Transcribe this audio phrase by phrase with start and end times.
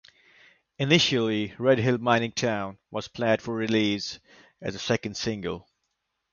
[0.79, 4.19] Initially, "Red Hill Mining Town" was planned for release
[4.59, 5.67] as the second single.